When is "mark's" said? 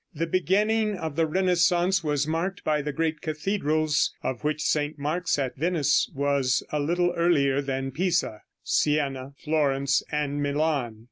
4.97-5.37